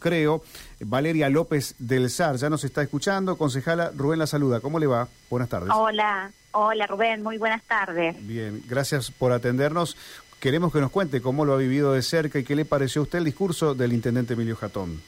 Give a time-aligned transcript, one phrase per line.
[0.00, 0.42] creo.
[0.80, 3.38] Valeria López del SAR ya nos está escuchando.
[3.38, 4.60] Concejala Rubén la saluda.
[4.60, 5.08] ¿Cómo le va?
[5.30, 5.70] Buenas tardes.
[5.72, 8.16] Hola, hola Rubén, muy buenas tardes.
[8.26, 9.96] Bien, gracias por atendernos.
[10.40, 13.04] Queremos que nos cuente cómo lo ha vivido de cerca y qué le pareció a
[13.04, 15.02] usted el discurso del intendente Emilio Jatón.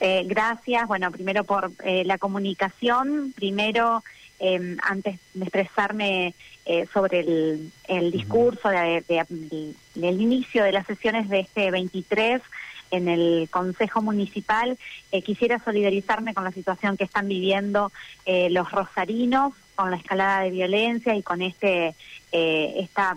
[0.00, 4.02] Eh, gracias, bueno, primero por eh, la comunicación, primero
[4.38, 6.34] eh, antes de expresarme
[6.66, 9.04] eh, sobre el, discurso de,
[9.94, 12.42] del inicio de las sesiones de este 23
[12.90, 14.78] en el Consejo Municipal,
[15.12, 17.92] eh, quisiera solidarizarme con la situación que están viviendo
[18.26, 21.94] los rosarinos, con la escalada de violencia y con este
[22.32, 23.16] esta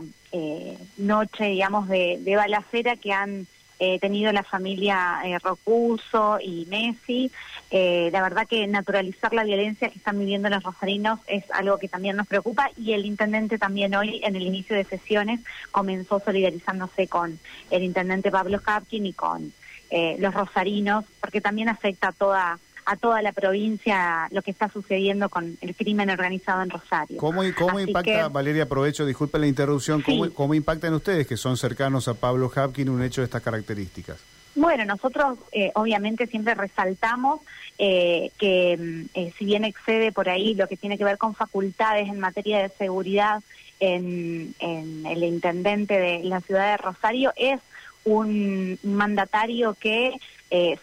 [0.98, 3.48] noche, digamos, de, de balacera que han
[3.80, 7.32] eh, tenido la familia eh, Rocuso y Messi.
[7.72, 11.88] Eh, la verdad que naturalizar la violencia que están viviendo los rosarinos es algo que
[11.88, 15.40] también nos preocupa y el intendente también hoy en el inicio de sesiones
[15.72, 17.40] comenzó solidarizándose con
[17.72, 19.54] el intendente Pablo Hapkin y con
[19.92, 24.68] eh, los rosarinos porque también afecta a toda a toda la provincia lo que está
[24.68, 27.18] sucediendo con el crimen organizado en Rosario.
[27.18, 32.08] ¿Cómo, cómo impacta, Valeria, aprovecho, disculpe la interrupción, ¿cómo, ¿cómo, impactan ustedes que son cercanos
[32.08, 34.18] a Pablo Hapkin un hecho de estas características?
[34.56, 37.42] Bueno, nosotros eh, obviamente siempre resaltamos
[37.78, 42.10] eh, que eh, si bien excede por ahí lo que tiene que ver con facultades
[42.10, 43.44] en materia de seguridad
[43.80, 47.60] en, en el intendente de la ciudad de Rosario, es
[48.04, 50.16] un mandatario que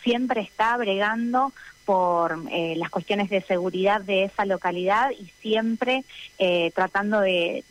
[0.02, 1.52] siempre está bregando
[1.86, 6.04] por eh, las cuestiones de seguridad de esa localidad y siempre
[6.38, 7.64] eh, tratando de,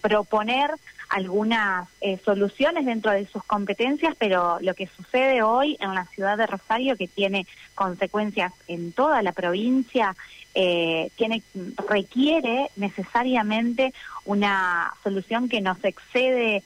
[0.00, 0.70] proponer
[1.08, 6.36] algunas eh, soluciones dentro de sus competencias, pero lo que sucede hoy en la ciudad
[6.36, 10.14] de Rosario, que tiene consecuencias en toda la provincia,
[10.52, 11.44] tiene
[11.88, 16.64] requiere necesariamente una solución que nos excede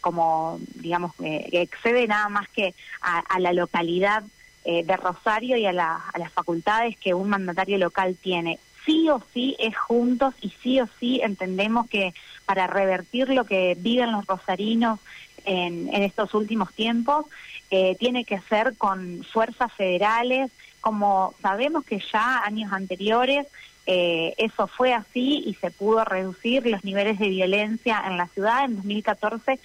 [0.00, 4.24] como, digamos, excede nada más que a la localidad
[4.68, 8.58] eh, de Rosario y a, las facultades que un mandatario local tiene.
[8.84, 12.12] Sí o sí es juntos y sí o sí entendemos que
[12.46, 14.98] para revertir lo que viven los rosarinos
[15.44, 17.26] en, estos últimos tiempos,
[17.70, 20.50] eh, tiene que ser con fuerzas federales,
[20.80, 23.46] como sabemos que ya años anteriores
[23.86, 28.64] eh, eso fue así y se pudo reducir los niveles de violencia en la ciudad.
[28.64, 29.58] En 2014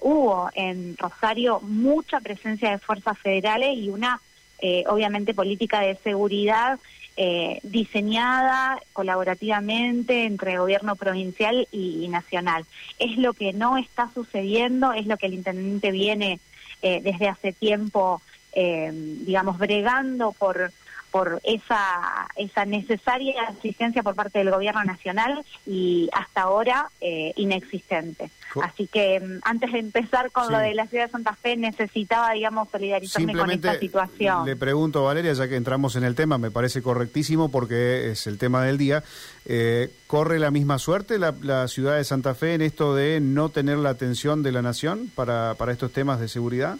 [0.00, 4.18] hubo en Rosario mucha presencia de fuerzas federales y una
[4.66, 6.78] eh, obviamente política de seguridad
[7.18, 12.64] eh, diseñada colaborativamente entre gobierno provincial y, nacional.
[12.98, 16.40] Es lo que no está sucediendo, es lo que el intendente viene
[16.80, 18.22] eh, desde hace tiempo,
[18.54, 20.72] digamos, bregando por
[21.14, 28.32] por esa, esa necesaria asistencia por parte del gobierno nacional y hasta ahora eh, inexistente.
[28.60, 32.32] Así que mm, antes de empezar con lo de la ciudad de Santa Fe necesitaba,
[32.32, 34.44] digamos, solidarizarme con esta situación.
[34.44, 38.36] Le pregunto, Valeria, ya que entramos en el tema, me parece correctísimo porque es el
[38.36, 39.04] tema del día.
[39.44, 43.50] Eh, ¿Corre la misma suerte la, la, ciudad de Santa Fe en esto de no
[43.50, 46.76] tener la atención de la nación para, para estos temas de seguridad?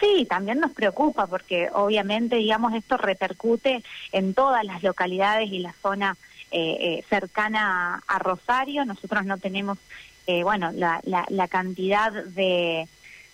[0.00, 3.82] Sí, también nos preocupa porque obviamente, digamos, esto repercute
[4.12, 6.16] en todas las localidades y la zona
[6.50, 8.84] eh, eh, cercana a, Rosario.
[8.84, 9.78] Nosotros no tenemos,
[10.26, 12.86] eh, bueno, la, la, cantidad de,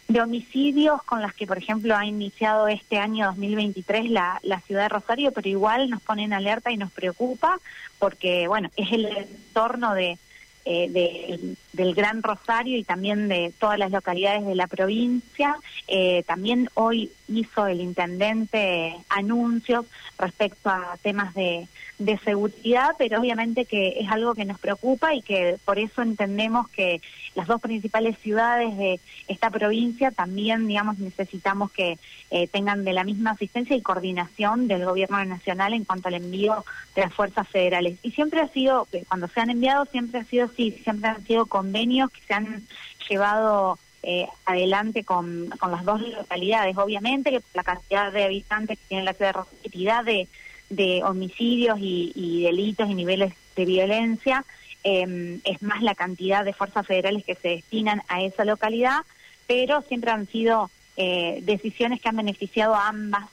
[0.08, 4.84] de homicidios con las que, por ejemplo, ha iniciado este año 2023 la, la ciudad
[4.84, 7.58] de Rosario, pero igual nos pone en alerta y nos preocupa
[7.98, 10.18] porque, bueno, es el entorno de
[10.64, 15.56] eh, del Gran Rosario y también de todas las localidades de la provincia.
[15.88, 19.86] Eh, también hoy hizo el intendente anuncios
[20.18, 21.66] respecto a temas de,
[21.98, 26.68] de seguridad, pero obviamente que es algo que nos preocupa y que por eso entendemos
[26.68, 27.00] que
[27.34, 31.98] las dos principales ciudades de esta provincia también, digamos, necesitamos que
[32.30, 36.64] eh, tengan de la misma asistencia y coordinación del gobierno nacional en cuanto al envío
[36.94, 37.98] de las fuerzas federales.
[38.02, 41.46] Y siempre ha sido, cuando se han enviado, siempre ha sido así, siempre han sido
[41.46, 42.62] convenios que se han
[43.08, 46.76] llevado eh, adelante con, con las dos localidades.
[46.76, 50.28] Obviamente que la cantidad de habitantes que tiene la ciudad de
[50.70, 54.44] de, homicidios y, delitos y niveles de violencia,
[54.82, 59.02] em, es más la cantidad de fuerzas federales que se destinan a esa localidad,
[59.46, 63.24] pero siempre han sido eh, decisiones que han beneficiado a ambas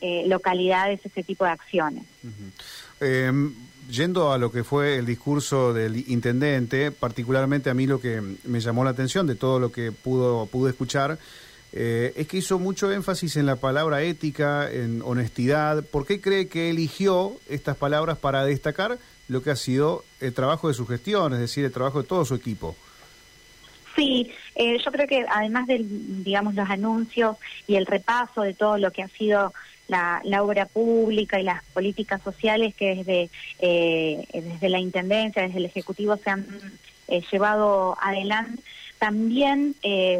[0.00, 2.04] eh, localidades ese tipo de acciones
[3.90, 8.60] yendo a lo que fue el discurso del intendente, particularmente a mí lo que me
[8.60, 11.18] llamó la atención de todo lo que pudo, pude escuchar,
[11.72, 15.84] eh, es que hizo mucho énfasis en la palabra ética, en honestidad.
[15.84, 18.98] ¿Por qué cree que eligió estas palabras para destacar
[19.28, 22.24] lo que ha sido el trabajo de su gestión, es decir, el trabajo de todo
[22.24, 22.74] su equipo?
[23.94, 27.36] Sí, eh, yo creo que además de, digamos, los anuncios
[27.66, 29.52] y el repaso de todo lo que ha sido
[29.90, 35.66] la, obra pública y las políticas sociales que desde, eh, desde la Intendencia, desde el
[35.66, 36.46] Ejecutivo se han
[37.08, 38.62] eh, llevado adelante,
[38.98, 39.74] también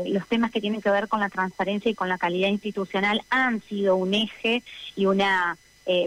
[0.06, 3.60] los temas que tienen que ver con la transparencia y con la calidad institucional han
[3.60, 4.62] sido un eje
[4.96, 5.58] y una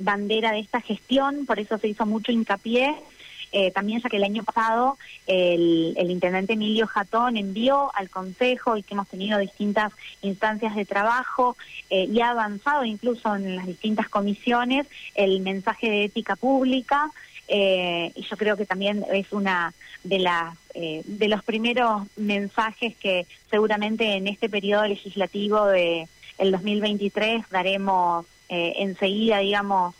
[0.01, 2.95] bandera de esta gestión, por eso se hizo mucho hincapié
[3.55, 4.97] eh, también ya que el año pasado
[5.27, 11.55] el, intendente Emilio Jatón envió al Consejo y que hemos tenido distintas instancias de trabajo
[11.91, 17.11] eh, y ha avanzado incluso en las distintas comisiones el mensaje de ética pública.
[17.47, 19.73] Eh, y yo creo que también es una
[20.03, 26.07] de las de los primeros mensajes que seguramente en este periodo legislativo de
[26.39, 29.93] el 2023 daremos enseguida digamos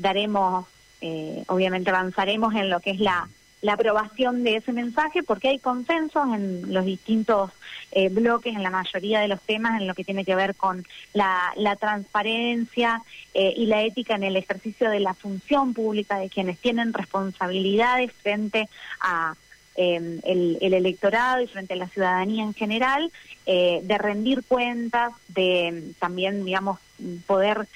[0.00, 0.64] daremos
[1.00, 3.28] eh, obviamente avanzaremos en lo que es la,
[3.66, 7.50] aprobación de ese mensaje porque hay consensos en los distintos
[7.92, 10.84] eh, bloques, en la mayoría de los temas, en lo que tiene que ver con
[11.14, 13.02] la, transparencia
[13.32, 18.12] eh, y la ética en el ejercicio de la función pública de quienes tienen responsabilidades
[18.12, 18.68] frente
[19.00, 19.34] a
[19.76, 23.10] em, el, electorado y frente a la ciudadanía en general,
[23.46, 26.78] de rendir cuentas, de también, digamos,
[27.26, 27.66] poder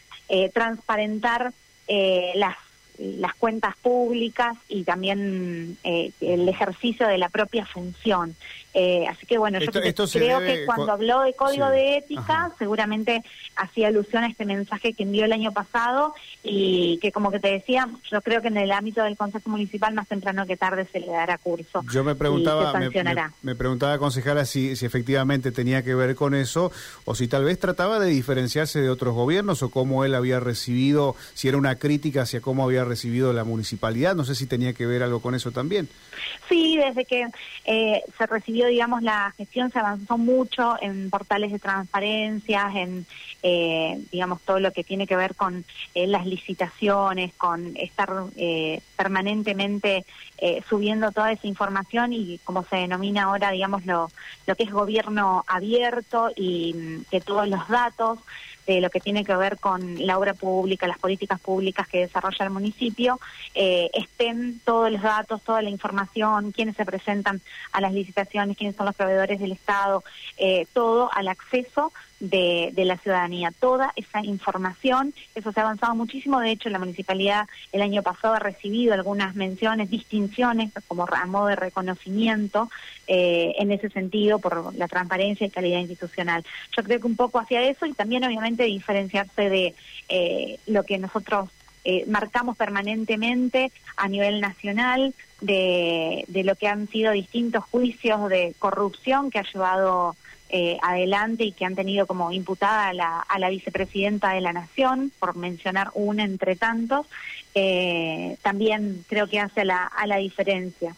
[0.52, 1.52] transparentar
[2.34, 2.56] las
[2.98, 8.34] las cuentas públicas y también eh, el ejercicio de la propia función.
[8.74, 13.24] Eh, así que bueno, yo creo que cuando habló de código de ética, seguramente
[13.56, 16.14] hacía alusión a este mensaje que envió el año pasado
[16.44, 19.94] y que como que te decía, yo creo que en el ámbito del Consejo Municipal
[19.94, 21.82] más temprano que tarde se le dará curso.
[21.90, 22.72] Yo me preguntaba,
[23.42, 26.70] me, preguntaba concejala si, si efectivamente tenía que ver con eso
[27.04, 31.16] o si tal vez trataba de diferenciarse de otros gobiernos o cómo él había recibido,
[31.34, 34.86] si era una crítica hacia cómo había recibido la municipalidad, no sé si tenía que
[34.86, 35.88] ver algo con eso también.
[36.48, 37.26] Sí, desde que
[37.64, 43.06] eh, se recibió digamos, la gestión se avanzó mucho en portales de transparencia, en,
[43.42, 45.64] eh, digamos, todo lo que tiene que ver con
[45.94, 50.04] eh, las licitaciones, con estar eh, permanentemente
[50.68, 54.08] subiendo toda esa información y como se denomina ahora, digamos, lo,
[54.46, 58.20] lo que es gobierno abierto y mm, que todos los datos
[58.74, 62.44] de lo que tiene que ver con la obra pública, las políticas públicas que desarrolla
[62.44, 63.18] el municipio,
[63.54, 67.40] eh, estén todos los datos, toda la información, quiénes se presentan
[67.72, 70.04] a las licitaciones, quiénes son los proveedores del Estado,
[70.36, 73.52] eh, todo al acceso de, de, la ciudadanía.
[73.58, 76.40] Toda esa información, eso se ha avanzado muchísimo.
[76.40, 81.46] De hecho, la municipalidad el año pasado ha recibido algunas menciones, distinciones como a modo
[81.46, 82.70] de reconocimiento
[83.06, 86.44] eh, en ese sentido por la transparencia y calidad institucional.
[86.76, 89.74] Yo creo que un poco hacia eso y también obviamente diferenciarse de
[90.08, 91.50] eh, lo que nosotros
[91.84, 98.54] eh, marcamos permanentemente a nivel nacional de, de lo que han sido distintos juicios de
[98.58, 100.16] corrupción que ha llevado
[100.50, 104.52] eh, adelante y que han tenido como imputada a la, a la vicepresidenta de la
[104.52, 107.06] Nación, por mencionar una entre tantos,
[107.54, 110.94] eh, también creo que hace la, a la diferencia.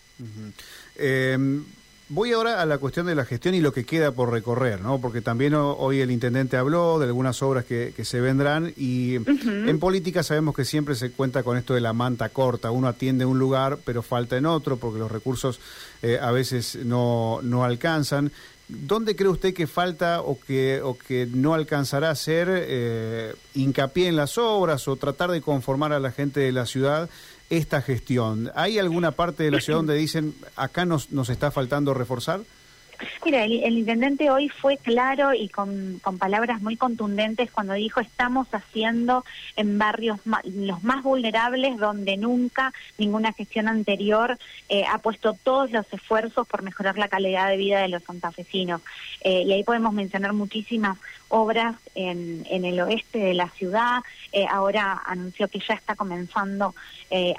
[0.97, 1.65] Em,
[2.11, 5.01] voy ahora a la cuestión de la gestión y lo que queda por recorrer, ¿no?
[5.01, 10.23] Porque también hoy el intendente habló de algunas obras que, se vendrán y en política
[10.23, 12.71] sabemos que siempre se cuenta con esto de la manta corta.
[12.71, 15.61] Uno atiende un lugar, pero falta en otro porque los recursos
[16.03, 18.33] eh, a veces no, no alcanzan.
[18.71, 24.09] ¿Dónde cree usted que falta o que, o que no alcanzará a hacer eh, hincapié
[24.09, 27.11] en las obras o tratar de conformar a la gente de la ciudad
[27.51, 28.53] esta gestión?
[28.55, 32.41] ¿Hay alguna parte de la ciudad donde dicen acá nos, nos está faltando reforzar?
[33.25, 39.25] Mira, el, intendente hoy fue claro y con, palabras muy contundentes cuando dijo estamos haciendo
[39.57, 44.39] en barrios los más vulnerables donde nunca ninguna gestión anterior
[44.69, 48.83] eh, ha puesto todos los esfuerzos por mejorar la calidad de vida de los santafesinos.
[49.23, 54.03] Eh, y ahí podemos mencionar muchísimas obras en, en el oeste de la ciudad.
[54.33, 56.75] Eh, ahora anunció que ya está comenzando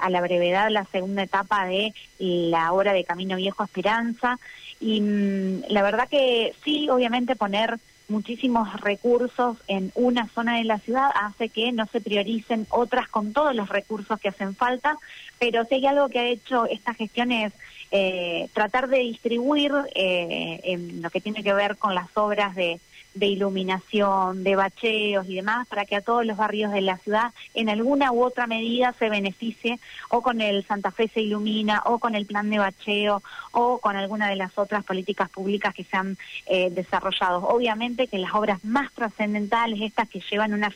[0.00, 4.38] a la brevedad la segunda etapa de la obra de Camino Viejo Esperanza.
[4.82, 7.78] Y mm, la verdad que sí, obviamente poner
[8.08, 13.32] muchísimos recursos en una zona de la ciudad hace que no se prioricen otras con
[13.32, 14.96] todos los recursos que hacen falta,
[15.38, 17.52] pero si hay algo que ha hecho esta gestión es
[17.90, 22.80] eh, tratar de distribuir eh, en lo que tiene que ver con las obras de
[23.14, 27.32] de iluminación, de bacheos y demás, para que a todos los barrios de la ciudad
[27.54, 29.78] en alguna u otra medida se beneficie
[30.08, 33.96] o con el Santa Fe se ilumina o con el plan de bacheo o con
[33.96, 36.16] alguna de las otras políticas públicas que se han
[36.46, 37.46] eh, desarrollado.
[37.48, 40.72] Obviamente que las obras más trascendentales, estas que llevan una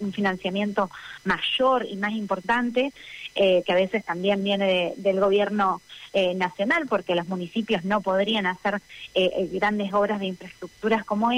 [0.00, 0.90] un financiamiento
[1.24, 2.92] mayor y más importante,
[3.34, 5.82] eh, que a veces también viene del gobierno
[6.14, 8.80] eh, nacional, porque los municipios no podrían hacer
[9.14, 11.30] eh, grandes obras de infraestructuras como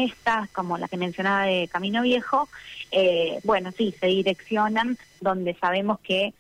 [0.53, 2.49] como la que mencionaba de Camino Viejo,
[3.45, 6.33] bueno, sí, se direccionan donde sabemos que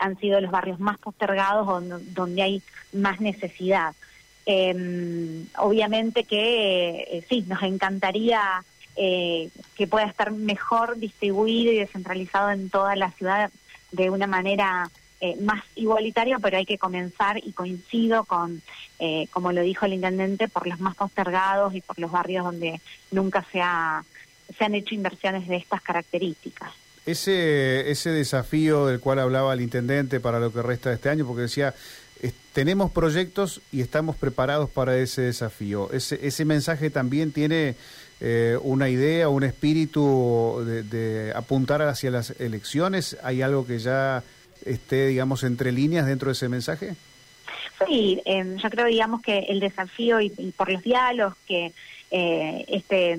[0.00, 3.94] han sido los barrios más postergados o donde hay más necesidad.
[4.46, 8.64] Em, obviamente que sí, nos encantaría
[8.96, 13.50] que pueda estar mejor distribuido y descentralizado en toda la ciudad
[13.92, 18.62] de una manera eh, más igualitaria, pero hay que comenzar y coincido con,
[18.98, 22.80] eh, como lo dijo el intendente, por los más postergados y por los barrios donde
[23.10, 24.04] nunca se, ha,
[24.56, 26.72] se han hecho inversiones de estas características.
[27.06, 31.26] Ese, ese desafío del cual hablaba el intendente para lo que resta de este año,
[31.26, 31.74] porque decía,
[32.52, 35.90] tenemos proyectos y estamos preparados para ese desafío.
[35.92, 37.76] Ese, ese mensaje también tiene
[38.20, 43.16] eh, una idea, un espíritu de, de, apuntar hacia las elecciones.
[43.22, 44.22] ¿Hay algo que ya
[44.64, 46.94] esté, digamos, entre líneas dentro de ese mensaje?
[47.86, 51.72] Sí, eh, yo creo, digamos, que el desafío y, por los diálogos que
[52.10, 53.18] eh, este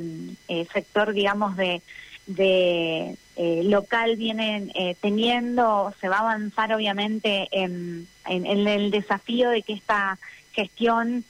[0.49, 1.81] eh, sector, digamos, de,
[2.27, 9.63] de eh, local vienen teniendo, se va a avanzar, obviamente, en, en, el desafío de
[9.63, 10.17] que esta
[10.53, 11.23] gestión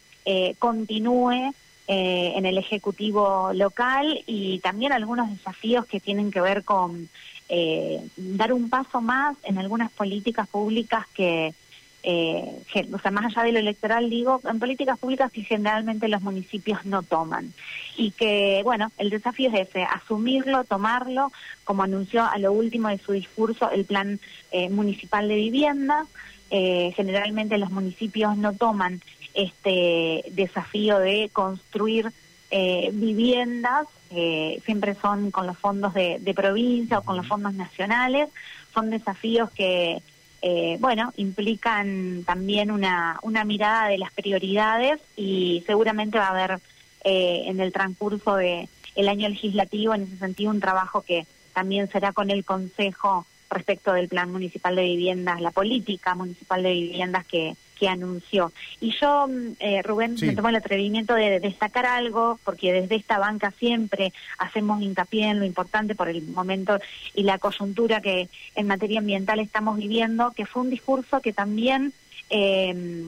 [0.59, 1.53] continúe
[1.87, 7.09] en el Ejecutivo local y también algunos desafíos que tienen que ver con
[7.53, 11.53] eh, dar un paso más en algunas políticas públicas que,
[12.01, 16.21] eh, o sea, más allá de lo electoral, digo, en políticas públicas que generalmente los
[16.21, 17.53] municipios no toman.
[17.97, 21.29] Y que, bueno, el desafío es ese, asumirlo, tomarlo,
[21.65, 26.05] como anunció a lo último de su discurso el plan eh, municipal de vivienda.
[26.51, 29.01] Eh, generalmente los municipios no toman
[29.33, 32.13] este desafío de construir
[32.49, 38.29] eh, viviendas, eh, siempre son con los fondos de, provincia o con los fondos nacionales,
[38.73, 40.01] son desafíos que,
[40.41, 46.59] eh, bueno, implican también una, una mirada de las prioridades y seguramente va a haber
[47.03, 52.11] en el transcurso de el año legislativo, en ese sentido, un trabajo que también será
[52.11, 57.55] con el Consejo respecto del Plan Municipal de Viviendas, la política municipal de viviendas que,
[57.81, 58.53] que anunció.
[58.79, 63.17] Y yo, mm, eh, Rubén, me tomo el atrevimiento de destacar algo, porque desde esta
[63.17, 66.77] banca siempre hacemos hincapié en lo importante por el momento
[67.15, 71.91] y la coyuntura que en materia ambiental estamos viviendo, que fue un discurso que también
[72.29, 73.03] eh,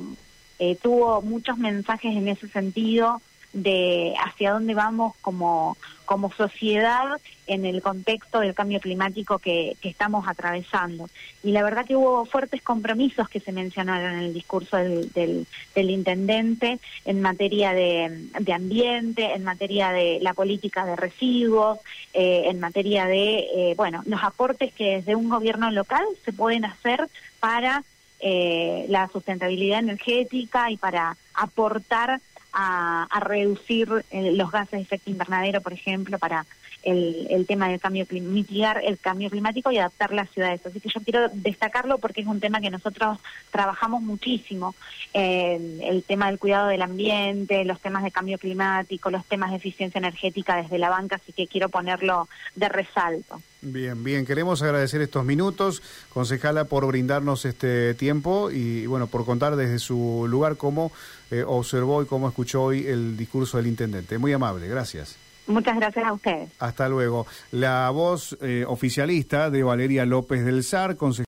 [0.58, 3.22] eh, tuvo muchos mensajes en ese sentido
[3.54, 9.90] de hacia dónde vamos como, como sociedad en el contexto del cambio climático que, que,
[9.90, 11.10] estamos atravesando.
[11.44, 15.90] Y la verdad que hubo fuertes compromisos que se mencionaron en el discurso del, del,
[15.90, 21.80] intendente en materia de, de, ambiente, en materia de la política de residuos,
[22.14, 26.66] eh, en materia de, eh, bueno, los aportes que desde un gobierno local se pueden
[26.66, 27.08] hacer
[27.40, 27.84] para
[28.26, 32.22] eh, la sustentabilidad energética y para aportar
[32.54, 36.46] a, reducir eh, los gases de efecto invernadero, por ejemplo, para
[36.84, 40.66] el, el tema del cambio mitigar el cambio climático y adaptar las ciudades.
[40.66, 43.20] Así que yo quiero destacarlo porque es un tema que nosotros
[43.52, 44.76] trabajamos muchísimo,
[45.14, 49.58] eh, el tema del cuidado del ambiente, los temas de cambio climático, los temas de
[49.58, 53.42] eficiencia energética desde la banca, así que quiero ponerlo de resalto.
[53.62, 55.82] Bien, bien, queremos agradecer estos minutos,
[56.14, 60.92] concejala, por brindarnos este tiempo y, bueno, por contar desde su lugar cómo
[61.32, 64.18] eh, observó y cómo escuchó hoy el discurso del intendente.
[64.18, 65.18] Muy amable, gracias.
[65.48, 66.50] Muchas gracias a ustedes.
[66.60, 67.26] Hasta luego.
[67.52, 70.96] La voz eh, oficialista de Valeria López del SAR.